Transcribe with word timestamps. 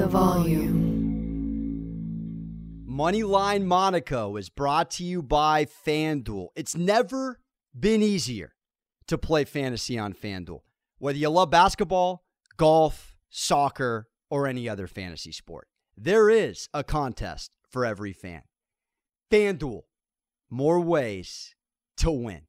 the 0.00 0.06
volume. 0.06 0.78
Moneyline 2.88 3.64
Monaco 3.64 4.36
is 4.36 4.48
brought 4.48 4.90
to 4.92 5.04
you 5.04 5.22
by 5.22 5.66
FanDuel. 5.66 6.48
It's 6.56 6.74
never 6.74 7.38
been 7.78 8.02
easier 8.02 8.54
to 9.08 9.18
play 9.18 9.44
fantasy 9.44 9.98
on 9.98 10.14
FanDuel. 10.14 10.60
Whether 10.98 11.18
you 11.18 11.28
love 11.28 11.50
basketball, 11.50 12.24
golf, 12.56 13.14
soccer, 13.28 14.08
or 14.30 14.46
any 14.46 14.70
other 14.70 14.86
fantasy 14.86 15.32
sport, 15.32 15.68
there 15.98 16.30
is 16.30 16.70
a 16.72 16.82
contest 16.82 17.50
for 17.68 17.84
every 17.84 18.14
fan. 18.14 18.44
FanDuel, 19.30 19.82
more 20.48 20.80
ways 20.80 21.54
to 21.98 22.10
win. 22.10 22.46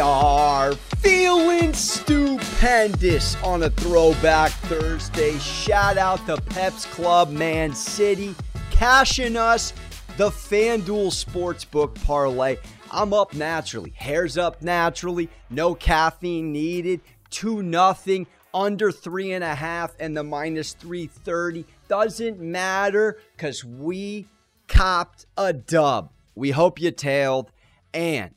Are 0.00 0.72
feeling 0.98 1.72
stupendous 1.72 3.36
on 3.42 3.62
a 3.62 3.70
throwback 3.70 4.50
Thursday. 4.52 5.38
Shout 5.38 5.98
out 5.98 6.24
to 6.26 6.36
Peps 6.36 6.86
Club 6.86 7.30
Man 7.30 7.74
City, 7.74 8.34
cashing 8.70 9.36
us 9.36 9.72
the 10.16 10.30
FanDuel 10.30 11.12
Sportsbook 11.12 11.94
parlay. 12.04 12.56
I'm 12.90 13.12
up 13.12 13.34
naturally, 13.34 13.90
hair's 13.90 14.36
up 14.36 14.62
naturally, 14.62 15.28
no 15.48 15.74
caffeine 15.74 16.52
needed, 16.52 17.00
2 17.30 17.62
nothing, 17.62 18.26
under 18.52 18.90
three 18.90 19.32
and 19.32 19.44
a 19.44 19.54
half, 19.54 19.94
and 20.00 20.16
the 20.16 20.24
minus 20.24 20.72
330. 20.72 21.64
Doesn't 21.88 22.40
matter 22.40 23.18
because 23.36 23.64
we 23.64 24.26
copped 24.66 25.26
a 25.36 25.52
dub. 25.52 26.10
We 26.34 26.50
hope 26.50 26.80
you 26.80 26.90
tailed. 26.90 27.52
And 27.92 28.34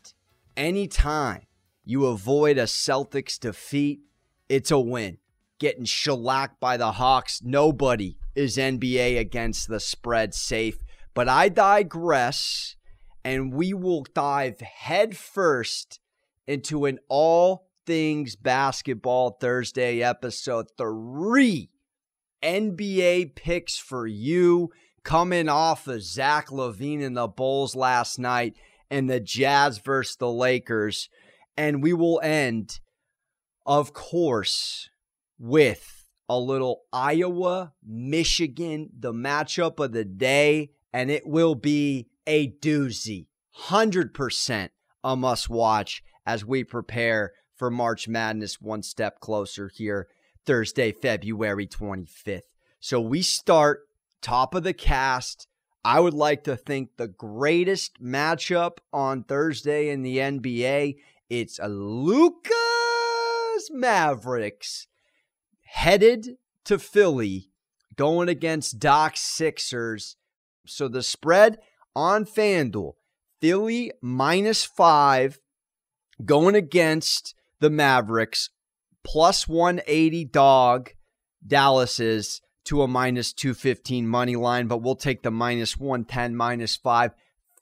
anytime 0.55 1.41
you 1.85 2.05
avoid 2.05 2.57
a 2.57 2.63
Celtics 2.63 3.39
defeat, 3.39 4.01
it's 4.49 4.71
a 4.71 4.79
win. 4.79 5.17
Getting 5.59 5.85
shellacked 5.85 6.59
by 6.59 6.77
the 6.77 6.93
Hawks, 6.93 7.41
nobody 7.43 8.17
is 8.35 8.57
NBA 8.57 9.19
against 9.19 9.67
the 9.67 9.79
spread 9.79 10.33
safe. 10.33 10.77
But 11.13 11.29
I 11.29 11.49
digress, 11.49 12.75
and 13.23 13.53
we 13.53 13.73
will 13.73 14.05
dive 14.13 14.59
headfirst 14.61 15.99
into 16.47 16.85
an 16.85 16.99
all 17.07 17.67
things 17.85 18.35
basketball 18.35 19.37
Thursday 19.39 20.01
episode 20.01 20.67
three. 20.77 21.69
NBA 22.41 23.35
picks 23.35 23.77
for 23.77 24.05
you 24.05 24.71
coming 25.03 25.49
off 25.49 25.87
of 25.87 26.01
Zach 26.01 26.49
LaVine 26.49 27.03
and 27.03 27.15
the 27.15 27.27
Bulls 27.27 27.75
last 27.75 28.19
night 28.19 28.55
and 28.89 29.09
the 29.09 29.19
Jazz 29.19 29.77
versus 29.79 30.17
the 30.17 30.29
Lakers. 30.29 31.09
And 31.55 31.83
we 31.83 31.93
will 31.93 32.19
end, 32.23 32.79
of 33.65 33.93
course, 33.93 34.89
with 35.37 36.07
a 36.27 36.39
little 36.39 36.83
Iowa, 36.91 37.73
Michigan, 37.85 38.89
the 38.97 39.13
matchup 39.13 39.79
of 39.79 39.91
the 39.91 40.05
day. 40.05 40.71
And 40.91 41.11
it 41.11 41.27
will 41.27 41.55
be 41.55 42.07
a 42.25 42.49
doozy. 42.49 43.27
100% 43.67 44.69
a 45.03 45.15
must 45.15 45.49
watch 45.49 46.03
as 46.25 46.45
we 46.45 46.63
prepare 46.63 47.33
for 47.55 47.69
March 47.69 48.07
Madness 48.07 48.59
one 48.61 48.83
step 48.83 49.19
closer 49.19 49.69
here 49.73 50.07
Thursday, 50.45 50.91
February 50.91 51.67
25th. 51.67 52.41
So 52.79 52.99
we 52.99 53.21
start 53.21 53.81
top 54.21 54.55
of 54.55 54.63
the 54.63 54.73
cast. 54.73 55.47
I 55.85 55.99
would 55.99 56.13
like 56.13 56.43
to 56.45 56.55
think 56.55 56.97
the 56.97 57.07
greatest 57.07 58.01
matchup 58.01 58.77
on 58.91 59.23
Thursday 59.23 59.89
in 59.89 60.01
the 60.01 60.17
NBA. 60.17 60.95
It's 61.29 61.59
a 61.59 61.67
Luka's 61.67 62.53
Mavericks 63.71 64.87
headed 65.65 66.37
to 66.65 66.77
Philly 66.77 67.49
going 67.95 68.29
against 68.29 68.79
Doc 68.79 69.13
Sixers. 69.15 70.17
So 70.65 70.87
the 70.87 71.03
spread 71.03 71.59
on 71.95 72.25
FanDuel, 72.25 72.93
Philly 73.41 73.91
minus 74.01 74.63
five 74.63 75.39
going 76.23 76.55
against 76.55 77.35
the 77.59 77.69
Mavericks, 77.69 78.49
plus 79.03 79.47
180 79.47 80.25
dog. 80.25 80.91
Dallas 81.45 81.99
is 81.99 82.41
to 82.65 82.81
a 82.81 82.87
minus 82.87 83.33
215 83.33 84.07
money 84.07 84.35
line, 84.35 84.67
but 84.67 84.81
we'll 84.81 84.95
take 84.95 85.23
the 85.23 85.31
minus 85.31 85.77
110, 85.77 86.35
minus 86.35 86.75
five. 86.75 87.11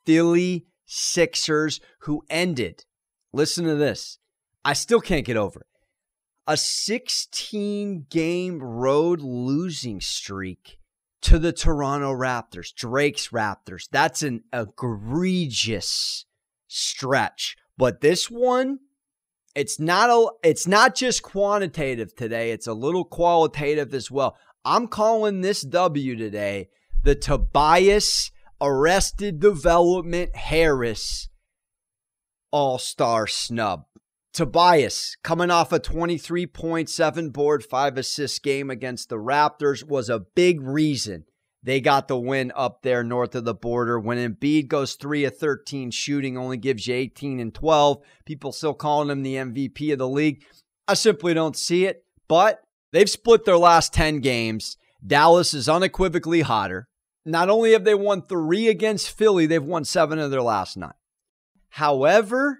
Philly 0.05 0.65
Sixers, 0.85 1.79
who 2.01 2.23
ended, 2.29 2.85
listen 3.33 3.65
to 3.65 3.75
this. 3.75 4.17
I 4.63 4.73
still 4.73 5.01
can't 5.01 5.25
get 5.25 5.37
over 5.37 5.61
it. 5.61 5.67
A 6.47 6.57
16 6.57 8.07
game 8.09 8.61
road 8.61 9.21
losing 9.21 10.01
streak 10.01 10.79
to 11.21 11.37
the 11.39 11.53
Toronto 11.53 12.11
Raptors, 12.13 12.73
Drake's 12.73 13.29
Raptors. 13.29 13.87
That's 13.91 14.23
an 14.23 14.43
egregious 14.51 16.25
stretch. 16.67 17.55
But 17.77 18.01
this 18.01 18.29
one, 18.29 18.79
it's 19.55 19.79
not 19.79 20.09
a 20.09 20.31
it's 20.43 20.67
not 20.67 20.95
just 20.95 21.23
quantitative 21.23 22.15
today, 22.15 22.51
it's 22.51 22.67
a 22.67 22.73
little 22.73 23.05
qualitative 23.05 23.93
as 23.93 24.09
well. 24.09 24.35
I'm 24.63 24.87
calling 24.87 25.41
this 25.41 25.61
W 25.61 26.15
today 26.15 26.69
the 27.03 27.15
Tobias 27.15 28.31
Arrested 28.59 29.39
Development 29.39 30.35
Harris 30.35 31.29
All-Star 32.51 33.27
snub. 33.27 33.85
Tobias, 34.33 35.17
coming 35.23 35.51
off 35.51 35.73
a 35.73 35.79
23.7 35.79 37.33
board, 37.33 37.63
5 37.63 37.97
assist 37.97 38.43
game 38.43 38.69
against 38.69 39.09
the 39.09 39.17
Raptors, 39.17 39.83
was 39.83 40.09
a 40.09 40.25
big 40.35 40.61
reason 40.61 41.25
they 41.63 41.79
got 41.79 42.07
the 42.07 42.17
win 42.17 42.51
up 42.55 42.81
there 42.81 43.03
north 43.03 43.35
of 43.35 43.45
the 43.45 43.53
border. 43.53 43.99
When 43.99 44.17
Embiid 44.17 44.67
goes 44.67 44.95
3 44.95 45.25
of 45.25 45.37
13 45.37 45.91
shooting, 45.91 46.37
only 46.37 46.57
gives 46.57 46.87
you 46.87 46.95
18 46.95 47.39
and 47.39 47.53
12. 47.53 47.99
People 48.25 48.51
still 48.51 48.73
calling 48.73 49.09
him 49.09 49.21
the 49.21 49.35
MVP 49.35 49.91
of 49.93 49.99
the 49.99 50.07
league. 50.07 50.43
I 50.87 50.95
simply 50.95 51.33
don't 51.33 51.55
see 51.55 51.85
it, 51.85 52.03
but 52.27 52.61
they've 52.91 53.09
split 53.09 53.45
their 53.45 53.57
last 53.57 53.93
10 53.93 54.21
games. 54.21 54.77
Dallas 55.05 55.53
is 55.53 55.69
unequivocally 55.69 56.41
hotter. 56.41 56.87
Not 57.25 57.49
only 57.49 57.73
have 57.73 57.83
they 57.83 57.93
won 57.95 58.23
three 58.23 58.67
against 58.67 59.15
Philly, 59.15 59.45
they've 59.45 59.63
won 59.63 59.85
seven 59.85 60.17
of 60.17 60.31
their 60.31 60.41
last 60.41 60.77
nine. 60.77 60.93
However, 61.71 62.59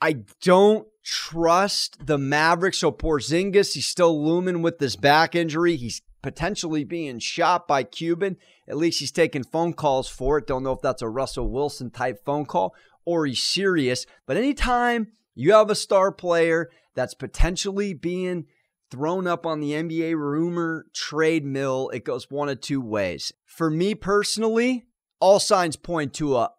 I 0.00 0.18
don't 0.42 0.86
trust 1.04 2.06
the 2.06 2.18
Mavericks. 2.18 2.78
So 2.78 2.92
Porzingis, 2.92 3.74
he's 3.74 3.86
still 3.86 4.24
looming 4.24 4.62
with 4.62 4.78
this 4.78 4.94
back 4.94 5.34
injury. 5.34 5.76
He's 5.76 6.02
potentially 6.22 6.84
being 6.84 7.18
shot 7.18 7.66
by 7.66 7.82
Cuban. 7.82 8.36
At 8.68 8.76
least 8.76 9.00
he's 9.00 9.10
taking 9.10 9.42
phone 9.42 9.72
calls 9.72 10.08
for 10.08 10.38
it. 10.38 10.46
Don't 10.46 10.62
know 10.62 10.72
if 10.72 10.82
that's 10.82 11.02
a 11.02 11.08
Russell 11.08 11.48
Wilson 11.48 11.90
type 11.90 12.24
phone 12.24 12.44
call 12.44 12.74
or 13.04 13.26
he's 13.26 13.42
serious. 13.42 14.06
But 14.26 14.36
anytime 14.36 15.08
you 15.34 15.52
have 15.52 15.70
a 15.70 15.74
star 15.74 16.12
player 16.12 16.70
that's 16.94 17.14
potentially 17.14 17.94
being 17.94 18.46
thrown 18.90 19.26
up 19.26 19.46
on 19.46 19.60
the 19.60 19.72
NBA 19.72 20.14
rumor 20.14 20.86
trade 20.92 21.44
mill, 21.44 21.90
it 21.94 22.04
goes 22.04 22.30
one 22.30 22.50
of 22.50 22.60
two 22.60 22.80
ways. 22.80 23.32
For 23.46 23.70
me 23.70 23.94
personally, 23.94 24.84
all 25.20 25.40
signs 25.40 25.76
point 25.76 26.12
to 26.14 26.36
a 26.36 26.50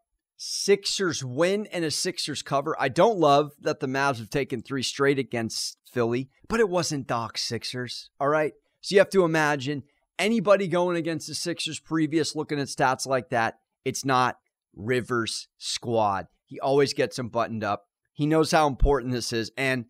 Sixers 0.46 1.24
win 1.24 1.68
and 1.72 1.86
a 1.86 1.92
Sixers 1.92 2.42
cover. 2.42 2.76
I 2.78 2.90
don't 2.90 3.18
love 3.18 3.54
that 3.62 3.80
the 3.80 3.88
Mavs 3.88 4.20
have 4.20 4.30
taken 4.30 4.62
three 4.62 4.84
straight 4.84 5.18
against 5.18 5.78
Philly, 5.90 6.30
but 6.50 6.60
it 6.60 6.68
wasn't 6.68 7.08
Doc 7.08 7.38
Sixers. 7.38 8.10
All 8.20 8.28
right. 8.28 8.52
So 8.82 8.94
you 8.94 9.00
have 9.00 9.10
to 9.12 9.24
imagine 9.24 9.84
anybody 10.20 10.68
going 10.68 10.98
against 10.98 11.28
the 11.28 11.34
Sixers 11.34 11.80
previous 11.80 12.36
looking 12.36 12.60
at 12.60 12.68
stats 12.68 13.08
like 13.08 13.30
that, 13.30 13.60
it's 13.86 14.04
not 14.04 14.36
Rivers' 14.76 15.48
squad. 15.58 16.28
He 16.46 16.60
always 16.60 16.94
gets 16.94 17.16
them 17.16 17.30
buttoned 17.30 17.64
up. 17.64 17.86
He 18.12 18.26
knows 18.26 18.52
how 18.52 18.68
important 18.68 19.14
this 19.14 19.32
is. 19.32 19.50
And 19.56 19.86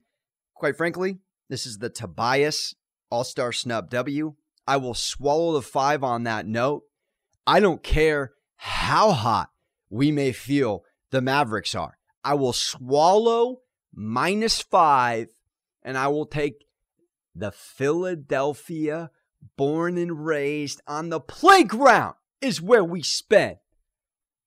quite 0.54 0.78
frankly, 0.78 1.18
this 1.50 1.66
is 1.66 1.80
the 1.80 1.90
Tobias 1.90 2.76
All 3.10 3.24
Star 3.24 3.54
Snub 3.54 3.90
W. 3.90 4.36
I 4.68 4.78
will 4.78 4.94
swallow 4.94 5.54
the 5.54 5.64
five 5.64 6.04
on 6.04 6.26
that 6.26 6.46
note. 6.46 6.84
I 7.48 7.60
don't 7.60 7.82
care 7.82 8.34
how 8.56 9.14
hot 9.14 9.50
we 9.94 10.12
may 10.12 10.32
feel 10.32 10.84
the 11.12 11.22
Mavericks 11.22 11.76
are. 11.76 12.00
I 12.24 12.34
will 12.34 12.52
swallow 12.52 13.60
minus 13.94 14.60
five 14.60 15.28
and 15.84 15.96
I 16.00 16.08
will 16.08 16.26
take 16.26 16.66
the 17.36 17.52
Philadelphia, 17.52 19.12
born 19.56 20.00
and 20.00 20.26
raised 20.26 20.82
on 20.88 21.10
the 21.10 21.20
playground, 21.20 22.16
is 22.42 22.60
where 22.60 22.84
we 22.84 23.04
spend 23.04 23.58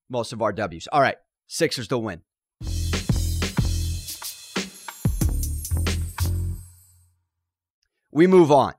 most 0.08 0.32
of 0.32 0.42
our 0.42 0.52
W's. 0.52 0.88
All 0.90 1.00
right, 1.00 1.16
Sixers 1.46 1.86
to 1.88 1.98
win. 1.98 2.22
We 8.10 8.26
move 8.26 8.50
on. 8.50 8.72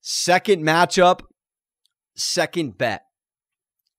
Second 0.00 0.64
matchup, 0.64 1.20
second 2.14 2.78
bet. 2.78 3.04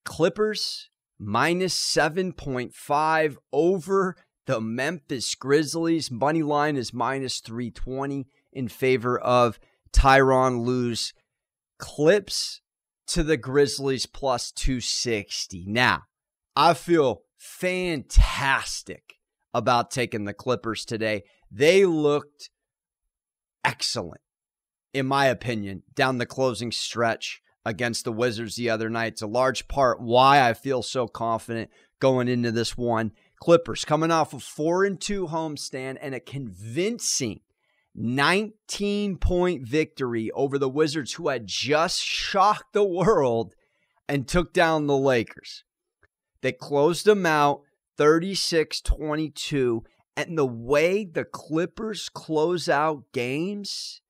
Clippers 0.03 0.89
minus 1.21 1.77
7.5 1.77 3.35
over 3.53 4.15
the 4.47 4.59
Memphis 4.59 5.35
Grizzlies. 5.35 6.09
Money 6.09 6.41
line 6.41 6.75
is 6.75 6.93
minus 6.93 7.39
320 7.39 8.25
in 8.51 8.67
favor 8.67 9.19
of 9.19 9.59
Tyronn 9.93 10.65
Lue's 10.65 11.13
Clips 11.77 12.61
to 13.07 13.23
the 13.23 13.37
Grizzlies 13.37 14.07
plus 14.07 14.51
260. 14.51 15.65
Now, 15.67 16.03
I 16.55 16.73
feel 16.73 17.21
fantastic 17.37 19.15
about 19.53 19.91
taking 19.91 20.25
the 20.25 20.33
Clippers 20.33 20.85
today. 20.85 21.23
They 21.51 21.85
looked 21.85 22.49
excellent, 23.63 24.21
in 24.93 25.05
my 25.05 25.27
opinion, 25.27 25.83
down 25.93 26.17
the 26.17 26.25
closing 26.25 26.71
stretch 26.71 27.41
against 27.65 28.05
the 28.05 28.11
Wizards 28.11 28.55
the 28.55 28.69
other 28.69 28.89
night. 28.89 29.13
It's 29.13 29.21
a 29.21 29.27
large 29.27 29.67
part 29.67 30.01
why 30.01 30.47
I 30.47 30.53
feel 30.53 30.81
so 30.81 31.07
confident 31.07 31.69
going 31.99 32.27
into 32.27 32.51
this 32.51 32.77
one. 32.77 33.11
Clippers 33.37 33.85
coming 33.85 34.11
off 34.11 34.33
a 34.33 34.39
4 34.39 34.85
and 34.85 34.99
2 34.99 35.27
homestand 35.27 35.97
and 36.01 36.13
a 36.13 36.19
convincing 36.19 37.41
19 37.95 39.17
point 39.17 39.67
victory 39.67 40.31
over 40.31 40.57
the 40.57 40.69
Wizards, 40.69 41.13
who 41.13 41.27
had 41.27 41.47
just 41.47 42.01
shocked 42.01 42.73
the 42.73 42.83
world 42.83 43.55
and 44.07 44.27
took 44.27 44.53
down 44.53 44.87
the 44.87 44.97
Lakers. 44.97 45.63
They 46.41 46.51
closed 46.51 47.05
them 47.05 47.25
out 47.25 47.61
36 47.97 48.81
22. 48.81 49.83
And 50.17 50.37
the 50.37 50.45
way 50.45 51.05
the 51.05 51.23
Clippers 51.23 52.09
close 52.09 52.67
out 52.67 53.05
games, 53.13 54.01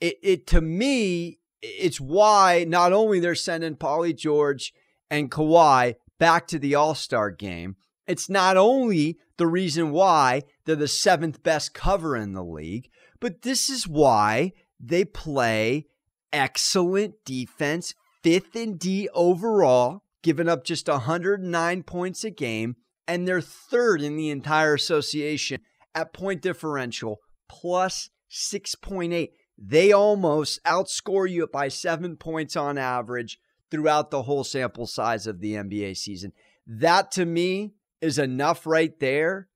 it, 0.00 0.16
it 0.22 0.46
to 0.48 0.60
me, 0.60 1.38
it's 1.64 2.00
why 2.00 2.64
not 2.68 2.92
only 2.92 3.20
they're 3.20 3.34
sending 3.34 3.76
Paulie 3.76 4.16
George 4.16 4.72
and 5.10 5.30
Kawhi 5.30 5.94
back 6.18 6.46
to 6.48 6.58
the 6.58 6.74
All 6.74 6.94
Star 6.94 7.30
game, 7.30 7.76
it's 8.06 8.28
not 8.28 8.56
only 8.56 9.18
the 9.36 9.46
reason 9.46 9.90
why 9.90 10.42
they're 10.64 10.76
the 10.76 10.88
seventh 10.88 11.42
best 11.42 11.74
cover 11.74 12.16
in 12.16 12.32
the 12.32 12.44
league, 12.44 12.88
but 13.20 13.42
this 13.42 13.70
is 13.70 13.88
why 13.88 14.52
they 14.78 15.04
play 15.04 15.86
excellent 16.32 17.14
defense, 17.24 17.94
fifth 18.22 18.54
in 18.54 18.76
D 18.76 19.08
overall, 19.14 20.02
giving 20.22 20.48
up 20.48 20.64
just 20.64 20.88
109 20.88 21.82
points 21.84 22.24
a 22.24 22.30
game, 22.30 22.76
and 23.08 23.26
they're 23.26 23.40
third 23.40 24.02
in 24.02 24.16
the 24.16 24.30
entire 24.30 24.74
association 24.74 25.60
at 25.94 26.12
point 26.12 26.42
differential, 26.42 27.20
plus 27.48 28.10
6.8. 28.30 29.30
They 29.56 29.92
almost 29.92 30.62
outscore 30.64 31.30
you 31.30 31.46
by 31.46 31.68
seven 31.68 32.16
points 32.16 32.56
on 32.56 32.76
average 32.76 33.38
throughout 33.70 34.10
the 34.10 34.22
whole 34.22 34.44
sample 34.44 34.86
size 34.86 35.26
of 35.26 35.40
the 35.40 35.54
NBA 35.54 35.96
season. 35.96 36.32
That 36.66 37.10
to 37.12 37.24
me 37.24 37.74
is 38.00 38.18
enough 38.18 38.66
right 38.66 38.98
there 39.00 39.48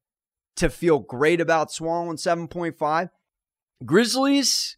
to 0.56 0.70
feel 0.70 0.98
great 0.98 1.40
about 1.40 1.70
swallowing 1.70 2.16
7.5. 2.16 3.10
Grizzlies 3.84 4.76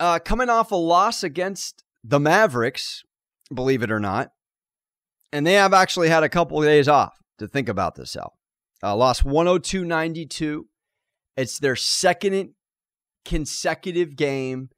uh, 0.00 0.18
coming 0.20 0.48
off 0.48 0.70
a 0.70 0.76
loss 0.76 1.22
against 1.22 1.84
the 2.04 2.20
Mavericks, 2.20 3.04
believe 3.52 3.82
it 3.82 3.90
or 3.90 4.00
not. 4.00 4.32
And 5.32 5.46
they 5.46 5.54
have 5.54 5.74
actually 5.74 6.08
had 6.08 6.22
a 6.22 6.28
couple 6.28 6.58
of 6.58 6.64
days 6.64 6.88
off 6.88 7.18
to 7.38 7.48
think 7.48 7.68
about 7.68 7.96
this 7.96 8.16
out. 8.16 8.34
Uh, 8.82 8.94
lost 8.96 9.24
102 9.24 9.84
92. 9.84 10.66
It's 11.36 11.58
their 11.58 11.76
second 11.76 12.54
consecutive 13.28 14.16
game 14.16 14.70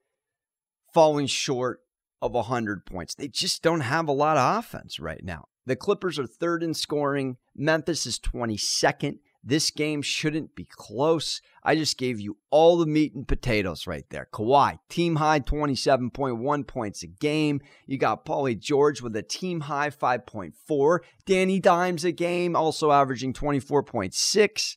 falling 0.92 1.28
short 1.28 1.80
of 2.20 2.32
100 2.32 2.84
points. 2.84 3.14
They 3.14 3.28
just 3.28 3.62
don't 3.62 3.80
have 3.80 4.08
a 4.08 4.12
lot 4.12 4.36
of 4.36 4.58
offense 4.58 4.98
right 4.98 5.22
now. 5.24 5.44
The 5.66 5.76
Clippers 5.76 6.18
are 6.18 6.26
third 6.26 6.64
in 6.64 6.74
scoring. 6.74 7.36
Memphis 7.54 8.06
is 8.06 8.18
22nd. 8.18 9.18
This 9.44 9.70
game 9.70 10.02
shouldn't 10.02 10.56
be 10.56 10.66
close. 10.68 11.40
I 11.62 11.76
just 11.76 11.96
gave 11.96 12.18
you 12.18 12.38
all 12.50 12.76
the 12.76 12.86
meat 12.86 13.14
and 13.14 13.26
potatoes 13.26 13.86
right 13.86 14.04
there. 14.10 14.26
Kawhi, 14.32 14.80
team 14.88 15.16
high 15.16 15.40
27.1 15.40 16.66
points 16.66 17.04
a 17.04 17.06
game. 17.06 17.60
You 17.86 17.98
got 17.98 18.26
Paulie 18.26 18.58
George 18.58 19.00
with 19.00 19.14
a 19.14 19.22
team 19.22 19.60
high 19.60 19.90
5.4. 19.90 20.98
Danny 21.24 21.60
Dimes 21.60 22.04
a 22.04 22.12
game, 22.12 22.56
also 22.56 22.90
averaging 22.90 23.32
24.6. 23.32 24.76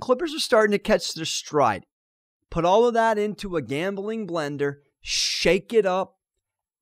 Clippers 0.00 0.34
are 0.34 0.40
starting 0.40 0.72
to 0.72 0.78
catch 0.78 1.12
their 1.12 1.26
stride. 1.26 1.84
Put 2.50 2.64
all 2.64 2.86
of 2.86 2.94
that 2.94 3.18
into 3.18 3.56
a 3.56 3.62
gambling 3.62 4.26
blender, 4.26 4.76
shake 5.02 5.72
it 5.72 5.84
up, 5.84 6.16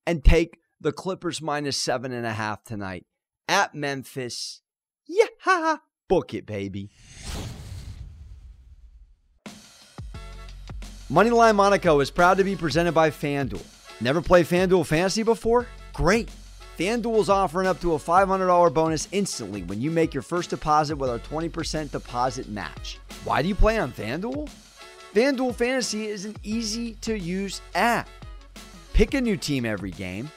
and 0.06 0.24
take 0.24 0.58
the 0.80 0.92
Clippers 0.92 1.42
minus 1.42 1.76
seven 1.76 2.12
and 2.12 2.26
a 2.26 2.32
half 2.32 2.62
tonight 2.62 3.06
at 3.48 3.74
Memphis. 3.74 4.62
Yeah, 5.06 5.76
book 6.08 6.34
it, 6.34 6.46
baby. 6.46 6.90
Moneyline 11.10 11.54
Monaco 11.54 12.00
is 12.00 12.10
proud 12.10 12.36
to 12.38 12.44
be 12.44 12.56
presented 12.56 12.92
by 12.92 13.10
FanDuel. 13.10 13.64
Never 14.00 14.20
played 14.20 14.46
FanDuel 14.46 14.84
Fantasy 14.84 15.22
before? 15.22 15.66
Great. 15.92 16.28
FanDuel 16.78 17.20
is 17.20 17.30
offering 17.30 17.66
up 17.66 17.80
to 17.80 17.94
a 17.94 17.98
$500 17.98 18.74
bonus 18.74 19.08
instantly 19.12 19.62
when 19.62 19.80
you 19.80 19.90
make 19.90 20.12
your 20.12 20.22
first 20.22 20.50
deposit 20.50 20.96
with 20.96 21.08
our 21.08 21.20
20% 21.20 21.90
deposit 21.90 22.48
match. 22.48 22.98
Why 23.24 23.40
do 23.40 23.48
you 23.48 23.54
play 23.54 23.78
on 23.78 23.92
FanDuel? 23.92 24.50
FanDuel 25.16 25.54
Fantasy 25.54 26.08
is 26.08 26.26
an 26.26 26.36
easy 26.42 26.92
to 26.96 27.18
use 27.18 27.62
app. 27.74 28.06
Pick 28.92 29.14
a 29.14 29.20
new 29.22 29.38
team 29.38 29.64
every 29.64 29.90
game, 29.92 30.30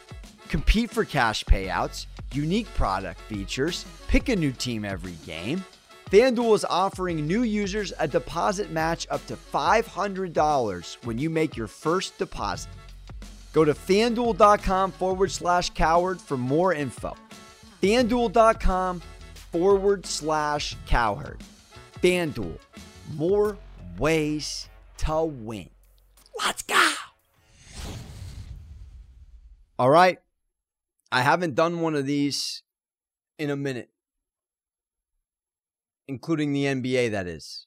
compete 0.47 0.89
for 0.89 1.03
cash 1.03 1.43
payouts, 1.43 2.05
unique 2.31 2.73
product 2.75 3.19
features, 3.23 3.83
pick 4.07 4.29
a 4.29 4.35
new 4.37 4.53
team 4.53 4.85
every 4.85 5.15
game. 5.25 5.65
FanDuel 6.09 6.55
is 6.55 6.63
offering 6.63 7.27
new 7.27 7.43
users 7.43 7.91
a 7.99 8.07
deposit 8.07 8.71
match 8.71 9.05
up 9.11 9.25
to 9.25 9.35
$500 9.35 10.97
when 11.03 11.17
you 11.17 11.29
make 11.29 11.57
your 11.57 11.67
first 11.67 12.17
deposit. 12.17 12.71
Go 13.51 13.65
to 13.65 13.73
fanduel.com 13.73 14.93
forward 14.93 15.31
slash 15.31 15.71
cowherd 15.71 16.21
for 16.21 16.37
more 16.37 16.73
info. 16.73 17.17
Fanduel.com 17.83 19.01
forward 19.33 20.05
slash 20.05 20.77
cowherd. 20.85 21.43
Fanduel, 22.01 22.57
more 23.17 23.57
ways 23.97 24.68
to 24.99 25.23
win. 25.23 25.69
Let's 26.37 26.61
go. 26.61 26.93
All 29.77 29.89
right. 29.89 30.19
I 31.11 31.21
haven't 31.21 31.55
done 31.55 31.81
one 31.81 31.95
of 31.95 32.05
these 32.05 32.63
in 33.37 33.49
a 33.49 33.55
minute, 33.55 33.89
including 36.07 36.53
the 36.53 36.65
NBA, 36.65 37.11
that 37.11 37.27
is. 37.27 37.65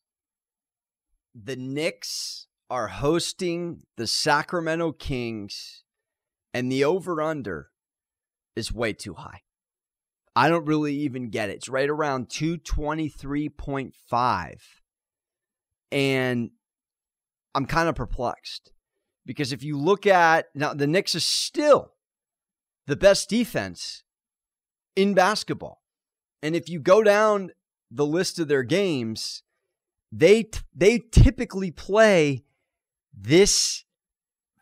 The 1.35 1.57
Knicks 1.57 2.47
are 2.71 2.89
hosting 2.89 3.83
the 3.97 4.07
Sacramento 4.07 4.93
Kings, 4.93 5.83
and 6.55 6.71
the 6.71 6.85
over 6.85 7.21
under 7.21 7.71
is 8.55 8.73
way 8.73 8.93
too 8.93 9.15
high. 9.15 9.41
I 10.37 10.49
don't 10.49 10.67
really 10.67 10.95
even 10.95 11.31
get 11.31 11.51
it. 11.51 11.57
It's 11.57 11.69
right 11.69 11.91
around 11.91 12.29
223.5. 12.29 14.61
And 15.91 16.51
I'm 17.55 17.67
kind 17.67 17.89
of 17.89 17.95
perplexed 17.95 18.73
because 19.27 19.53
if 19.53 19.63
you 19.63 19.79
look 19.79 20.07
at 20.07 20.47
now, 20.55 20.75
the 20.75 20.87
Knicks 20.87 21.15
is 21.15 21.25
still 21.25 21.93
the 22.87 22.97
best 22.97 23.29
defense 23.29 24.03
in 24.97 25.15
basketball. 25.15 25.83
And 26.43 26.57
if 26.57 26.69
you 26.69 26.81
go 26.81 27.03
down 27.03 27.51
the 27.91 28.07
list 28.07 28.39
of 28.39 28.49
their 28.49 28.63
games, 28.63 29.43
they 30.11 30.51
they 30.75 30.99
typically 30.99 31.71
play 31.71 32.45
this 33.15 33.85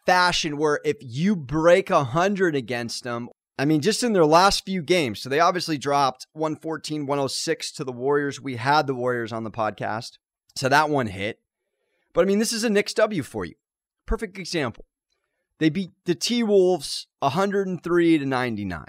fashion 0.04 0.56
where 0.56 0.80
if 0.84 0.96
you 1.00 1.36
break 1.36 1.90
100 1.90 2.54
against 2.54 3.04
them, 3.04 3.28
I 3.58 3.64
mean, 3.64 3.80
just 3.80 4.02
in 4.02 4.12
their 4.12 4.26
last 4.26 4.64
few 4.64 4.82
games, 4.82 5.20
so 5.20 5.28
they 5.28 5.40
obviously 5.40 5.78
dropped 5.78 6.26
114, 6.32 7.06
106 7.06 7.72
to 7.72 7.84
the 7.84 7.92
Warriors. 7.92 8.40
We 8.40 8.56
had 8.56 8.86
the 8.86 8.94
Warriors 8.94 9.32
on 9.32 9.44
the 9.44 9.50
podcast, 9.50 10.12
so 10.56 10.68
that 10.68 10.90
one 10.90 11.08
hit. 11.08 11.40
But 12.12 12.22
I 12.22 12.24
mean, 12.24 12.38
this 12.38 12.52
is 12.52 12.64
a 12.64 12.70
Knicks 12.70 12.94
W 12.94 13.22
for 13.22 13.44
you. 13.44 13.54
Perfect 14.06 14.38
example. 14.38 14.84
They 15.58 15.68
beat 15.68 15.90
the 16.04 16.14
T 16.14 16.42
Wolves 16.42 17.06
103 17.20 18.18
to 18.18 18.26
99 18.26 18.84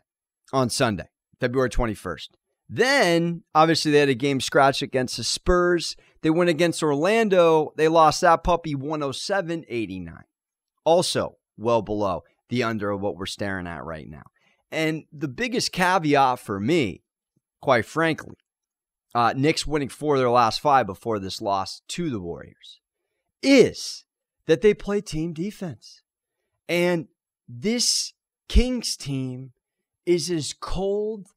on 0.54 0.70
Sunday, 0.70 1.10
February 1.40 1.70
21st. 1.70 2.30
Then, 2.70 3.44
obviously, 3.54 3.92
they 3.92 4.00
had 4.00 4.10
a 4.10 4.16
game 4.16 4.40
scratch 4.40 4.82
against 4.82 5.18
the 5.18 5.26
Spurs. 5.26 5.98
They 6.22 6.30
went 6.30 6.50
against 6.50 6.82
Orlando. 6.82 7.74
They 7.76 7.90
lost 7.90 8.22
that 8.22 8.44
puppy 8.44 8.76
107 8.76 9.66
89. 9.68 10.24
Also, 10.86 11.38
well 11.58 11.82
below 11.82 12.24
the 12.50 12.64
under 12.64 12.92
of 12.92 13.02
what 13.02 13.18
we're 13.18 13.26
staring 13.26 13.68
at 13.68 13.84
right 13.84 14.10
now. 14.10 14.24
And 14.72 15.06
the 15.12 15.28
biggest 15.28 15.72
caveat 15.72 16.40
for 16.40 16.60
me, 16.60 17.02
quite 17.62 17.86
frankly, 17.86 18.36
uh, 19.16 19.34
Knicks 19.36 19.66
winning 19.66 19.90
four 19.90 20.16
of 20.16 20.20
their 20.20 20.30
last 20.30 20.62
five 20.62 20.86
before 20.86 21.20
this 21.20 21.42
loss 21.42 21.82
to 21.90 22.10
the 22.10 22.20
Warriors, 22.20 22.81
is 23.42 24.06
that 24.48 24.62
they 24.62 24.74
play 24.74 25.02
team 25.02 25.34
defense. 25.34 26.02
And 26.68 27.08
this 27.48 28.14
Kings 28.48 28.96
team 28.96 29.52
is 30.06 30.30
as 30.30 30.54
cold 30.54 31.28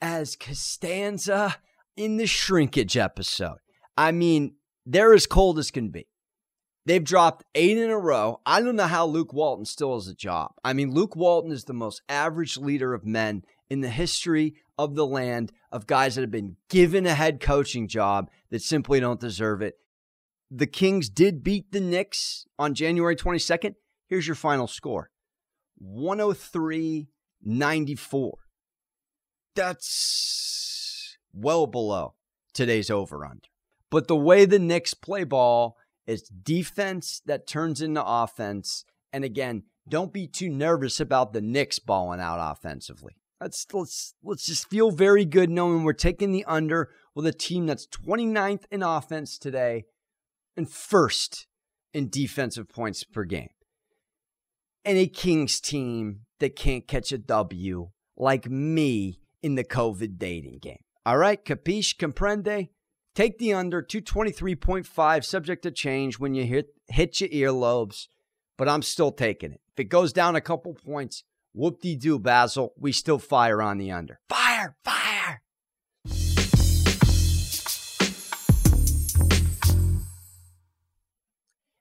as 0.00 0.36
Costanza 0.36 1.56
in 1.96 2.16
the 2.16 2.26
shrinkage 2.26 2.96
episode. 2.96 3.58
I 3.96 4.12
mean, 4.12 4.54
they're 4.86 5.14
as 5.14 5.26
cold 5.26 5.58
as 5.58 5.70
can 5.70 5.90
be. 5.90 6.06
They've 6.86 7.04
dropped 7.04 7.44
eight 7.54 7.76
in 7.76 7.90
a 7.90 7.98
row. 7.98 8.40
I 8.46 8.62
don't 8.62 8.76
know 8.76 8.86
how 8.86 9.06
Luke 9.06 9.32
Walton 9.32 9.66
still 9.66 9.94
has 9.94 10.08
a 10.08 10.14
job. 10.14 10.52
I 10.64 10.72
mean, 10.72 10.92
Luke 10.92 11.14
Walton 11.14 11.52
is 11.52 11.64
the 11.64 11.74
most 11.74 12.02
average 12.08 12.56
leader 12.56 12.94
of 12.94 13.04
men 13.04 13.44
in 13.68 13.80
the 13.80 13.90
history 13.90 14.54
of 14.78 14.94
the 14.94 15.06
land 15.06 15.52
of 15.70 15.86
guys 15.86 16.14
that 16.14 16.22
have 16.22 16.30
been 16.30 16.56
given 16.68 17.06
a 17.06 17.14
head 17.14 17.38
coaching 17.40 17.86
job 17.86 18.30
that 18.50 18.62
simply 18.62 18.98
don't 18.98 19.20
deserve 19.20 19.62
it. 19.62 19.76
The 20.50 20.66
Kings 20.66 21.08
did 21.08 21.44
beat 21.44 21.70
the 21.70 21.80
Knicks 21.80 22.44
on 22.58 22.74
January 22.74 23.14
22nd. 23.14 23.74
Here's 24.08 24.26
your 24.26 24.34
final 24.34 24.66
score 24.66 25.10
103 25.78 27.08
94. 27.42 28.38
That's 29.54 31.16
well 31.32 31.66
below 31.66 32.14
today's 32.52 32.90
over 32.90 33.24
under. 33.24 33.42
But 33.90 34.08
the 34.08 34.16
way 34.16 34.44
the 34.44 34.58
Knicks 34.58 34.92
play 34.94 35.22
ball 35.22 35.76
is 36.06 36.22
defense 36.22 37.22
that 37.26 37.46
turns 37.46 37.80
into 37.80 38.04
offense. 38.04 38.84
And 39.12 39.24
again, 39.24 39.64
don't 39.88 40.12
be 40.12 40.26
too 40.26 40.48
nervous 40.48 40.98
about 40.98 41.32
the 41.32 41.40
Knicks 41.40 41.78
balling 41.78 42.20
out 42.20 42.38
offensively. 42.40 43.16
Let's 43.40 43.66
let's 43.72 44.14
let's 44.22 44.46
just 44.46 44.68
feel 44.68 44.90
very 44.90 45.24
good 45.24 45.48
knowing 45.48 45.84
we're 45.84 45.92
taking 45.92 46.32
the 46.32 46.44
under 46.44 46.90
with 47.14 47.26
a 47.26 47.32
team 47.32 47.66
that's 47.66 47.86
29th 47.86 48.64
in 48.70 48.82
offense 48.82 49.38
today 49.38 49.84
and 50.56 50.70
first 50.70 51.46
in 51.92 52.08
defensive 52.08 52.68
points 52.68 53.04
per 53.04 53.24
game. 53.24 53.50
And 54.84 54.96
a 54.96 55.06
Kings 55.06 55.60
team 55.60 56.20
that 56.38 56.56
can't 56.56 56.86
catch 56.88 57.12
a 57.12 57.18
W 57.18 57.90
like 58.16 58.48
me 58.48 59.20
in 59.42 59.54
the 59.54 59.64
COVID 59.64 60.18
dating 60.18 60.58
game. 60.60 60.82
All 61.04 61.18
right, 61.18 61.42
capiche, 61.44 61.96
comprende? 61.96 62.68
Take 63.14 63.38
the 63.38 63.52
under 63.54 63.82
223.5, 63.82 65.24
subject 65.24 65.62
to 65.64 65.70
change 65.70 66.18
when 66.18 66.34
you 66.34 66.44
hit, 66.44 66.74
hit 66.88 67.20
your 67.20 67.52
earlobes, 67.52 68.06
but 68.56 68.68
I'm 68.68 68.82
still 68.82 69.10
taking 69.10 69.52
it. 69.52 69.60
If 69.72 69.80
it 69.80 69.84
goes 69.84 70.12
down 70.12 70.36
a 70.36 70.40
couple 70.40 70.74
points, 70.74 71.24
whoop 71.52 71.80
de 71.80 71.96
doo, 71.96 72.18
Basil. 72.18 72.72
We 72.78 72.92
still 72.92 73.18
fire 73.18 73.60
on 73.60 73.78
the 73.78 73.90
under. 73.90 74.20
Fire, 74.28 74.76
fire. 74.84 74.99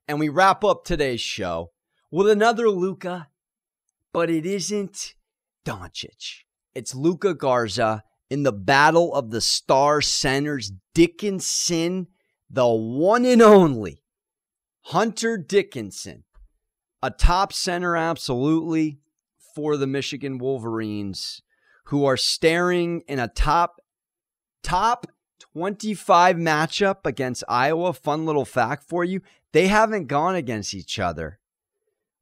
And 0.10 0.20
we 0.20 0.28
wrap 0.28 0.64
up 0.64 0.86
today's 0.86 1.22
show 1.22 1.70
with 2.10 2.28
another 2.28 2.68
Luka, 2.68 3.28
but 4.12 4.28
it 4.28 4.44
isn't 4.44 5.14
Doncic. 5.64 6.46
It's 6.74 6.96
Luka 6.96 7.36
Garza 7.36 8.04
in 8.28 8.42
the 8.42 8.52
battle 8.52 9.14
of 9.14 9.30
the 9.30 9.40
star 9.40 10.02
centers. 10.02 10.72
Dickinson, 10.96 12.08
the 12.50 12.68
one 12.68 13.24
and 13.24 13.40
only 13.40 14.02
Hunter 14.86 15.38
Dickinson, 15.38 16.24
a 17.04 17.12
top 17.12 17.54
center, 17.54 17.96
absolutely, 17.96 19.02
for 19.54 19.78
the 19.78 19.86
Michigan 19.86 20.40
Wolverines, 20.40 21.44
who 21.86 22.04
are 22.04 22.18
staring 22.18 23.02
in 23.08 23.20
a 23.20 23.28
top 23.28 23.80
top 24.64 25.06
25 25.54 26.36
matchup 26.36 27.06
against 27.06 27.44
Iowa. 27.48 27.94
Fun 27.94 28.26
little 28.26 28.46
fact 28.46 28.84
for 28.88 29.04
you. 29.04 29.22
They 29.52 29.68
haven't 29.68 30.08
gone 30.08 30.36
against 30.36 30.74
each 30.74 31.00
other 31.00 31.40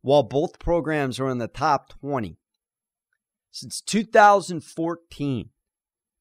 while 0.01 0.23
both 0.23 0.59
programs 0.59 1.19
are 1.19 1.29
in 1.29 1.37
the 1.37 1.47
top 1.47 1.89
20 1.99 2.37
since 3.51 3.81
2014. 3.81 5.49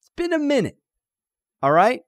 It's 0.01 0.11
been 0.17 0.33
a 0.33 0.39
minute. 0.39 0.79
All 1.63 1.73
right. 1.73 2.03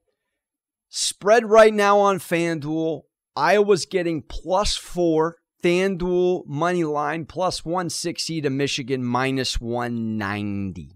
Spread 0.89 1.49
right 1.49 1.73
now 1.73 1.99
on 1.99 2.19
FanDuel. 2.19 3.03
Iowa's 3.37 3.87
getting 3.87 4.23
plus 4.23 4.77
four. 4.77 5.37
FanDuel 5.63 6.47
money 6.47 6.85
line 6.85 7.25
plus 7.25 7.65
160 7.65 8.43
to 8.43 8.51
Michigan 8.51 9.05
minus 9.05 9.61
190. 9.61 10.93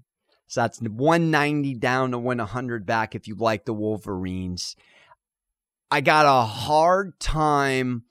So 0.47 0.61
that's 0.61 0.81
190 0.81 1.75
down 1.75 2.13
to 2.13 2.19
win 2.19 2.39
100 2.39 2.87
back 2.87 3.15
if 3.15 3.27
you 3.27 3.35
like 3.35 3.65
the 3.65 3.75
Wolverines. 3.75 4.77
I 5.93 6.01
got 6.01 6.25
a 6.25 6.47
hard 6.47 7.21
time 7.21 8.05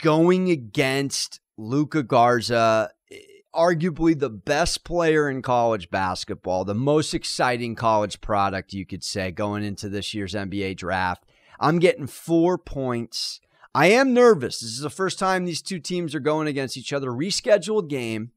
going 0.00 0.48
against 0.48 1.40
Luka 1.58 2.04
Garza 2.04 2.92
eh, 3.10 3.16
arguably 3.52 4.16
the 4.16 4.30
best 4.30 4.84
player 4.84 5.28
in 5.28 5.42
college 5.42 5.90
basketball, 5.90 6.64
the 6.64 6.72
most 6.72 7.14
exciting 7.14 7.74
college 7.74 8.20
product, 8.20 8.72
you 8.72 8.86
could 8.86 9.02
say, 9.02 9.32
going 9.32 9.64
into 9.64 9.88
this 9.88 10.14
year's 10.14 10.34
NBA 10.34 10.76
draft. 10.76 11.24
I'm 11.58 11.80
getting 11.80 12.06
four 12.06 12.58
points. 12.58 13.40
I 13.74 13.88
am 13.88 14.14
nervous. 14.14 14.60
This 14.60 14.70
is 14.70 14.82
the 14.82 14.88
first 14.88 15.18
time 15.18 15.46
these 15.46 15.60
two 15.60 15.80
teams 15.80 16.14
are 16.14 16.20
going 16.20 16.46
against 16.46 16.76
each 16.76 16.92
other. 16.92 17.10
Rescheduled 17.10 17.88
game. 17.88 18.30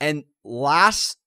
And 0.00 0.24
last 0.42 1.18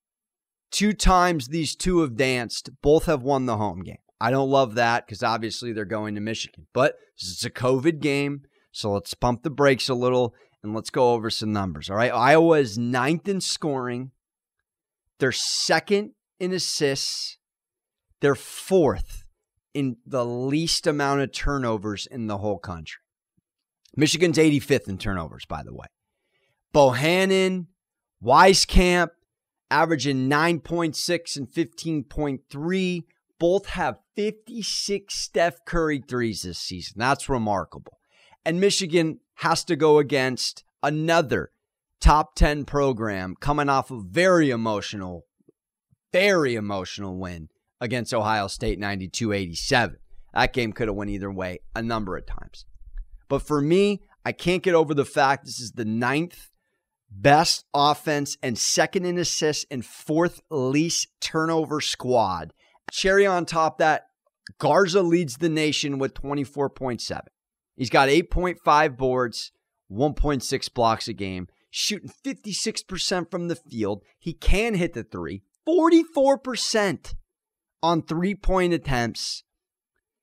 two 0.71 0.93
times 0.93 1.49
these 1.49 1.75
two 1.75 1.99
have 1.99 2.17
danced, 2.17 2.71
both 2.81 3.05
have 3.05 3.21
won 3.21 3.45
the 3.45 3.57
home 3.57 3.83
game. 3.83 3.99
I 4.19 4.31
don't 4.31 4.49
love 4.49 4.75
that 4.75 5.05
because 5.05 5.23
obviously 5.23 5.73
they're 5.73 5.85
going 5.85 6.15
to 6.15 6.21
Michigan, 6.21 6.67
but 6.73 6.95
is 7.17 7.43
a 7.43 7.49
COVID 7.49 7.99
game. 7.99 8.43
So 8.71 8.91
let's 8.91 9.13
pump 9.13 9.43
the 9.43 9.49
brakes 9.49 9.89
a 9.89 9.93
little 9.93 10.35
and 10.63 10.73
let's 10.73 10.89
go 10.89 11.13
over 11.13 11.29
some 11.29 11.53
numbers. 11.53 11.89
All 11.89 11.95
right. 11.95 12.11
Iowa 12.11 12.59
is 12.59 12.77
ninth 12.77 13.27
in 13.27 13.41
scoring, 13.41 14.11
they're 15.19 15.31
second 15.31 16.11
in 16.39 16.53
assists, 16.53 17.37
they're 18.21 18.35
fourth 18.35 19.25
in 19.73 19.97
the 20.05 20.25
least 20.25 20.87
amount 20.87 21.21
of 21.21 21.31
turnovers 21.31 22.07
in 22.09 22.27
the 22.27 22.37
whole 22.37 22.57
country. 22.57 22.99
Michigan's 23.95 24.37
85th 24.37 24.89
in 24.89 24.97
turnovers, 24.97 25.45
by 25.45 25.63
the 25.63 25.73
way. 25.73 25.87
Bohannon, 26.73 27.67
Wieskamp, 28.23 29.09
averaging 29.69 30.29
9.6 30.29 31.37
and 31.37 31.49
15.3. 31.49 33.03
Both 33.39 33.65
have 33.67 33.99
56 34.15 35.13
Steph 35.13 35.65
Curry 35.65 36.03
threes 36.07 36.43
this 36.43 36.59
season. 36.59 36.95
That's 36.97 37.29
remarkable. 37.29 37.99
And 38.45 38.59
Michigan 38.59 39.19
has 39.35 39.63
to 39.65 39.75
go 39.75 39.97
against 39.99 40.63
another 40.81 41.51
top 41.99 42.35
10 42.35 42.65
program 42.65 43.35
coming 43.39 43.69
off 43.69 43.91
a 43.91 43.99
very 43.99 44.49
emotional, 44.49 45.25
very 46.13 46.55
emotional 46.55 47.17
win 47.17 47.49
against 47.81 48.13
Ohio 48.13 48.47
State 48.47 48.79
92 48.79 49.33
87. 49.33 49.97
That 50.33 50.53
game 50.53 50.73
could 50.73 50.87
have 50.87 50.95
went 50.95 51.11
either 51.11 51.31
way 51.31 51.59
a 51.75 51.81
number 51.81 52.17
of 52.17 52.25
times. 52.25 52.65
But 53.27 53.41
for 53.41 53.61
me, 53.61 54.01
I 54.23 54.31
can't 54.31 54.63
get 54.63 54.75
over 54.75 54.93
the 54.93 55.05
fact 55.05 55.45
this 55.45 55.59
is 55.59 55.71
the 55.71 55.85
ninth 55.85 56.51
best 57.09 57.65
offense 57.73 58.37
and 58.43 58.57
second 58.57 59.05
in 59.05 59.17
assists 59.17 59.65
and 59.71 59.85
fourth 59.85 60.41
least 60.49 61.07
turnover 61.21 61.81
squad. 61.81 62.53
Cherry 62.91 63.25
on 63.25 63.45
top 63.45 63.77
that, 63.79 64.07
Garza 64.59 65.01
leads 65.01 65.37
the 65.37 65.49
nation 65.49 65.97
with 65.97 66.13
24.7. 66.13 67.21
He's 67.75 67.89
got 67.89 68.09
8.5 68.09 68.97
boards, 68.97 69.51
1.6 69.91 70.73
blocks 70.73 71.07
a 71.07 71.13
game, 71.13 71.47
shooting 71.69 72.11
56% 72.23 73.29
from 73.29 73.47
the 73.47 73.55
field. 73.55 74.03
He 74.17 74.33
can 74.33 74.75
hit 74.75 74.93
the 74.93 75.03
three, 75.03 75.43
44% 75.67 77.15
on 77.83 78.01
three 78.01 78.35
point 78.35 78.73
attempts. 78.73 79.43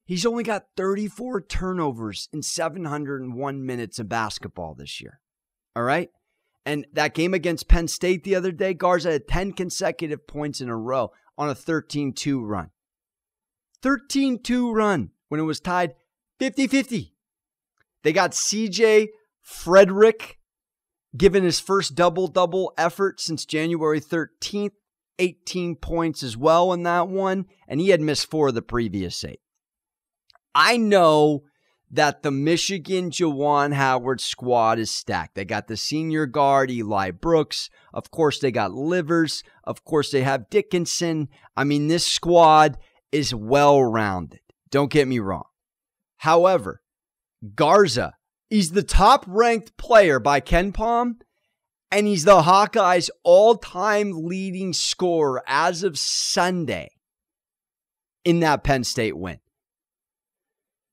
He's 0.04 0.26
only 0.26 0.44
got 0.44 0.66
34 0.76 1.42
turnovers 1.42 2.28
in 2.32 2.42
701 2.42 3.66
minutes 3.66 3.98
of 3.98 4.08
basketball 4.08 4.74
this 4.74 5.00
year. 5.00 5.20
All 5.76 5.84
right. 5.84 6.10
And 6.64 6.86
that 6.92 7.14
game 7.14 7.34
against 7.34 7.68
Penn 7.68 7.88
State 7.88 8.22
the 8.24 8.36
other 8.36 8.52
day, 8.52 8.72
Garza 8.72 9.12
had 9.12 9.26
10 9.26 9.52
consecutive 9.52 10.26
points 10.26 10.60
in 10.60 10.68
a 10.68 10.76
row 10.76 11.10
on 11.36 11.48
a 11.48 11.54
13 11.54 12.12
2 12.12 12.44
run. 12.44 12.70
13 13.82 14.42
2 14.42 14.72
run 14.72 15.10
when 15.28 15.40
it 15.40 15.44
was 15.44 15.60
tied 15.60 15.94
50 16.38 16.68
50. 16.68 17.14
They 18.04 18.12
got 18.12 18.32
CJ 18.32 19.08
Frederick 19.40 20.38
given 21.16 21.42
his 21.42 21.60
first 21.60 21.94
double 21.94 22.28
double 22.28 22.72
effort 22.78 23.20
since 23.20 23.44
January 23.44 24.00
13th, 24.00 24.72
18 25.18 25.76
points 25.76 26.22
as 26.22 26.36
well 26.36 26.72
in 26.72 26.84
that 26.84 27.08
one, 27.08 27.46
and 27.68 27.80
he 27.80 27.90
had 27.90 28.00
missed 28.00 28.30
four 28.30 28.48
of 28.48 28.54
the 28.54 28.62
previous 28.62 29.24
eight. 29.24 29.40
I 30.54 30.76
know 30.76 31.44
that 31.92 32.22
the 32.22 32.30
Michigan 32.30 33.10
Juwan 33.10 33.74
Howard 33.74 34.20
squad 34.20 34.78
is 34.78 34.90
stacked. 34.90 35.34
They 35.34 35.44
got 35.44 35.68
the 35.68 35.76
senior 35.76 36.24
guard, 36.24 36.70
Eli 36.70 37.10
Brooks. 37.10 37.68
Of 37.92 38.10
course, 38.10 38.38
they 38.38 38.50
got 38.50 38.72
Livers. 38.72 39.44
Of 39.64 39.84
course, 39.84 40.10
they 40.10 40.22
have 40.22 40.48
Dickinson. 40.48 41.28
I 41.54 41.64
mean, 41.64 41.88
this 41.88 42.06
squad 42.06 42.78
is 43.12 43.34
well 43.34 43.82
rounded. 43.84 44.40
Don't 44.70 44.90
get 44.90 45.06
me 45.06 45.18
wrong. 45.18 45.44
However, 46.16 46.82
Garza. 47.54 48.14
is 48.48 48.70
the 48.72 48.82
top 48.82 49.24
ranked 49.26 49.76
player 49.76 50.18
by 50.18 50.40
KenPom, 50.40 51.14
and 51.90 52.06
he's 52.06 52.24
the 52.24 52.42
Hawkeyes' 52.42 53.10
all 53.24 53.56
time 53.56 54.12
leading 54.12 54.72
scorer 54.72 55.42
as 55.46 55.82
of 55.82 55.98
Sunday 55.98 56.90
in 58.24 58.40
that 58.40 58.62
Penn 58.62 58.84
State 58.84 59.16
win. 59.16 59.41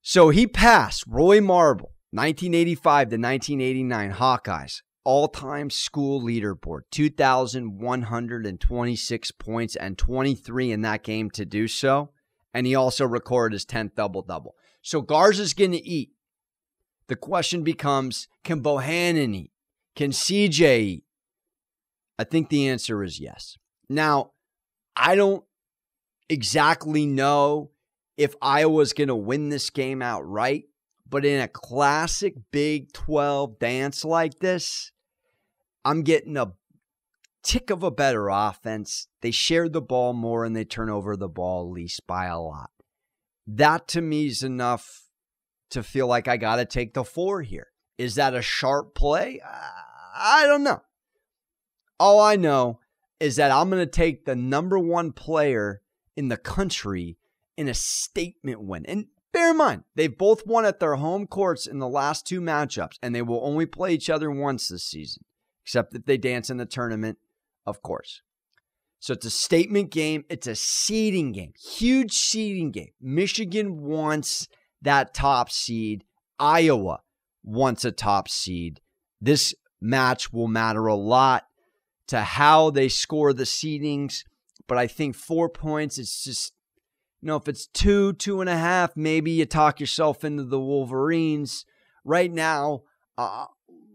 So 0.02 0.30
he 0.30 0.48
passed 0.48 1.04
Roy 1.08 1.42
Marble, 1.42 1.92
1985 2.12 3.10
to 3.10 3.18
1989 3.18 4.14
Hawkeyes, 4.14 4.82
all 5.04 5.28
time 5.28 5.70
school 5.70 6.22
leaderboard, 6.22 6.84
2,126 6.92 9.32
points 9.32 9.76
and 9.76 9.98
23 9.98 10.72
in 10.72 10.82
that 10.82 11.04
game 11.04 11.30
to 11.32 11.44
do 11.46 11.68
so. 11.68 12.12
And 12.54 12.66
he 12.66 12.76
also 12.76 13.06
recorded 13.06 13.54
his 13.54 13.66
10th 13.66 13.96
double 13.96 14.22
double. 14.22 14.56
So 14.82 15.02
Garza's 15.02 15.54
going 15.54 15.74
to 15.74 15.86
eat. 15.86 16.12
The 17.08 17.16
question 17.16 17.64
becomes 17.64 18.28
can 18.44 18.64
Bohannon 18.64 19.36
eat? 19.36 19.52
Can 19.96 20.12
CJ 20.12 20.80
eat? 20.80 21.04
I 22.18 22.24
think 22.24 22.50
the 22.50 22.68
answer 22.68 23.04
is 23.04 23.20
yes. 23.20 23.58
Now, 23.90 24.32
I 24.96 25.16
don't 25.16 25.44
exactly 26.30 27.06
know 27.06 27.72
if 28.20 28.36
Iowa's 28.42 28.92
going 28.92 29.08
to 29.08 29.16
win 29.16 29.48
this 29.48 29.70
game 29.70 30.02
outright, 30.02 30.66
but 31.10 31.24
in 31.24 31.40
a 31.40 31.48
classic 31.48 32.36
Big 32.52 32.92
12 32.92 33.58
dance 33.60 34.04
like 34.04 34.40
this, 34.40 34.92
I'm 35.86 36.02
getting 36.02 36.36
a 36.36 36.52
tick 37.44 37.70
of 37.70 37.82
a 37.82 37.90
better 37.90 38.28
offense. 38.28 39.08
They 39.22 39.32
share 39.32 39.70
the 39.70 39.82
ball 39.82 40.12
more 40.12 40.44
and 40.44 40.54
they 40.54 40.66
turn 40.66 40.90
over 40.90 41.16
the 41.16 41.30
ball 41.30 41.72
least 41.72 42.06
by 42.08 42.26
a 42.26 42.38
lot. 42.38 42.72
That 43.48 43.88
to 43.90 44.02
me 44.02 44.28
is 44.28 44.44
enough 44.44 45.04
to 45.70 45.82
feel 45.82 46.08
like 46.08 46.28
I 46.28 46.36
got 46.36 46.58
to 46.58 46.66
take 46.66 46.96
the 46.96 47.06
four 47.06 47.42
here. 47.42 47.68
Is 47.98 48.16
that 48.16 48.36
a 48.36 48.42
sharp 48.42 48.96
play? 48.96 49.40
Uh, 49.40 49.50
I 50.14 50.46
don't 50.46 50.66
know. 50.66 50.82
All 51.98 52.20
I 52.20 52.36
know 52.36 52.82
is 53.22 53.38
that 53.38 53.52
I'm 53.52 53.70
going 53.70 53.80
to 53.82 53.90
take 53.90 54.26
the 54.26 54.36
number 54.36 54.78
one 54.78 55.14
player 55.14 55.82
in 56.18 56.28
the 56.28 56.38
country 56.38 57.18
in 57.60 57.68
a 57.68 57.74
statement 57.74 58.62
win. 58.62 58.86
And 58.86 59.08
bear 59.34 59.52
in 59.52 59.58
mind, 59.58 59.84
they've 59.94 60.18
both 60.18 60.48
won 60.48 60.64
at 60.64 60.80
their 60.80 60.96
home 60.96 61.28
courts 61.28 61.68
in 61.68 61.80
the 61.80 61.90
last 61.90 62.26
two 62.26 62.40
matchups, 62.40 62.98
and 63.04 63.14
they 63.14 63.22
will 63.22 63.46
only 63.46 63.66
play 63.66 63.94
each 63.94 64.10
other 64.10 64.32
once 64.32 64.70
this 64.70 64.86
season, 64.86 65.26
except 65.66 65.94
if 65.94 66.06
they 66.06 66.18
dance 66.18 66.50
in 66.50 66.56
the 66.56 66.66
tournament, 66.66 67.18
of 67.66 67.82
course. 67.82 68.22
So 69.02 69.12
it's 69.12 69.26
a 69.26 69.30
statement 69.30 69.92
game. 69.92 70.24
It's 70.30 70.48
a 70.48 70.56
seeding 70.56 71.34
game, 71.34 71.52
huge 71.62 72.14
seeding 72.14 72.72
game. 72.72 72.92
Michigan 73.02 73.82
wants 73.82 74.48
that 74.82 75.14
top 75.14 75.52
seed. 75.52 76.06
Iowa 76.40 77.02
wants 77.44 77.84
a 77.84 77.92
top 77.92 78.30
seed. 78.30 78.80
This 79.20 79.54
match 79.82 80.32
will 80.32 80.48
matter 80.48 80.88
a 80.88 80.96
lot 80.96 81.44
to 82.08 82.22
how 82.22 82.70
they 82.70 82.88
score 82.88 83.34
the 83.34 83.44
seedings. 83.44 84.24
But 84.66 84.78
I 84.78 84.88
think 84.88 85.16
four 85.16 85.50
points, 85.50 85.98
it's 85.98 86.24
just, 86.24 86.54
you 87.22 87.28
know, 87.28 87.36
if 87.36 87.48
it's 87.48 87.68
two, 87.68 88.14
two 88.14 88.42
and 88.42 88.50
a 88.50 88.58
half, 88.58 88.96
maybe 88.96 89.32
you 89.32 89.46
talk 89.46 89.80
yourself 89.80 90.24
into 90.24 90.44
the 90.44 90.60
Wolverines. 90.60 91.66
Right 92.06 92.32
now, 92.32 92.84
uh, 93.18 93.46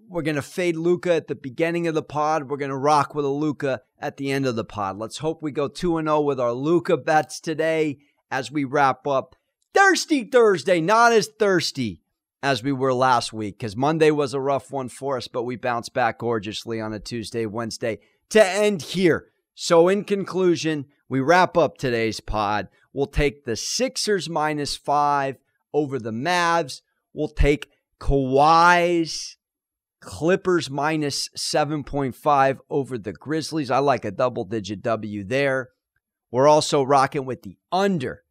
we're 0.09 0.23
going 0.23 0.37
to 0.37 0.43
fade 0.43 0.77
Luka 0.77 1.15
at 1.15 1.29
the 1.29 1.35
beginning 1.35 1.87
of 1.87 1.95
the 1.95 2.03
pod. 2.03 2.49
We're 2.49 2.59
going 2.59 2.71
to 2.71 2.77
rock 2.77 3.15
with 3.15 3.25
a 3.25 3.31
Luka 3.31 3.81
at 3.99 4.19
the 4.19 4.31
end 4.31 4.47
of 4.47 4.57
the 4.57 4.65
pod. 4.65 4.99
Let's 4.99 5.19
hope 5.19 5.43
we 5.43 5.53
go 5.53 5.69
2 5.69 6.03
0 6.03 6.21
with 6.21 6.39
our 6.39 6.53
Luka 6.53 6.97
bets 6.97 7.41
today 7.41 7.99
as 8.31 8.53
we 8.53 8.65
wrap 8.65 9.07
up 9.07 9.37
Thirsty 9.73 10.25
Thursday, 10.25 10.81
not 10.81 11.13
as 11.13 11.29
thirsty 11.39 12.03
as 12.43 12.63
we 12.63 12.73
were 12.73 12.93
last 12.93 13.33
week 13.33 13.59
because 13.59 13.75
Monday 13.75 14.11
was 14.11 14.35
a 14.35 14.41
rough 14.41 14.71
one 14.71 14.89
for 14.89 15.17
us, 15.17 15.29
but 15.29 15.45
we 15.45 15.57
bounced 15.57 15.95
back 15.95 16.19
gorgeously 16.19 16.81
on 16.81 16.93
a 16.93 17.01
Tuesday, 17.01 17.47
Wednesday 17.47 17.99
to 18.29 18.45
end 18.45 18.83
here. 18.83 19.33
So, 19.55 19.89
in 19.89 20.05
conclusion, 20.05 20.87
we 21.09 21.21
wrap 21.21 21.57
up 21.57 21.79
today's 21.79 22.21
pod. 22.21 22.69
We'll 22.93 23.07
take 23.07 23.45
the 23.45 23.57
Sixers 23.57 24.29
minus 24.29 24.77
five 24.77 25.37
over 25.73 25.99
the 25.99 26.11
Mavs. 26.11 26.81
We'll 27.13 27.29
take 27.29 27.71
Kawhi's 28.01 29.37
Clippers 30.01 30.69
minus 30.69 31.31
7.5 31.31 32.59
over 32.69 32.99
the 32.99 33.13
Grizzlies. 33.13 33.71
I 33.71 33.79
like 33.79 34.05
a 34.05 34.11
double 34.11 34.45
digit 34.45 34.83
W 34.83 35.25
there. 35.25 35.71
We're 36.31 36.49
also 36.49 36.83
rocking 36.83 37.25
with 37.25 37.43
the 37.43 37.57
under 37.73 38.25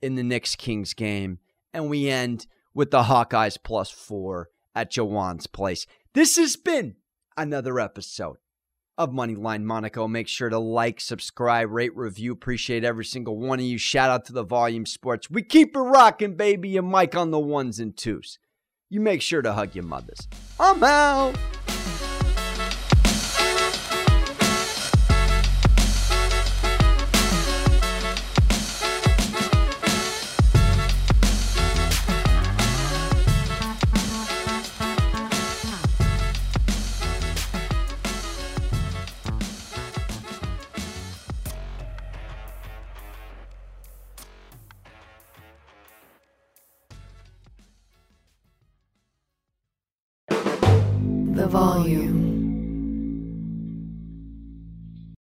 in 0.00 0.14
the 0.14 0.22
Knicks 0.22 0.56
Kings 0.56 0.94
game. 0.94 1.38
And 1.74 1.90
we 1.90 2.08
end 2.08 2.46
with 2.72 2.90
the 2.90 3.02
Hawkeyes 3.02 3.58
plus 3.62 3.90
four 3.90 4.48
at 4.74 4.90
Juwan's 4.90 5.46
place. 5.46 5.86
This 6.14 6.36
has 6.36 6.56
been 6.56 6.96
another 7.36 7.78
episode 7.78 8.38
of 8.98 9.10
Moneyline 9.10 9.62
Monaco. 9.62 10.08
Make 10.08 10.28
sure 10.28 10.50
to 10.50 10.58
like, 10.58 11.00
subscribe, 11.00 11.70
rate, 11.70 11.96
review. 11.96 12.32
Appreciate 12.32 12.84
every 12.84 13.04
single 13.04 13.38
one 13.38 13.60
of 13.60 13.64
you. 13.64 13.78
Shout 13.78 14.10
out 14.10 14.24
to 14.26 14.32
the 14.32 14.44
Volume 14.44 14.84
Sports. 14.84 15.30
We 15.30 15.42
keep 15.42 15.74
it 15.74 15.80
rocking, 15.80 16.34
baby, 16.34 16.76
and 16.76 16.88
Mike 16.88 17.14
on 17.14 17.30
the 17.30 17.38
ones 17.38 17.78
and 17.78 17.96
twos. 17.96 18.38
You 18.90 19.00
make 19.00 19.22
sure 19.22 19.40
to 19.40 19.52
hug 19.52 19.74
your 19.74 19.84
mothers. 19.84 20.26
I'm 20.58 20.82
out. 20.82 21.36